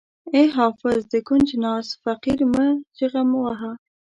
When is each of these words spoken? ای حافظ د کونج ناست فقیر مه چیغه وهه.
ای 0.35 0.45
حافظ 0.57 0.99
د 1.13 1.13
کونج 1.27 1.49
ناست 1.63 1.91
فقیر 2.03 2.39
مه 2.53 2.67
چیغه 2.95 3.21
وهه. 3.43 3.71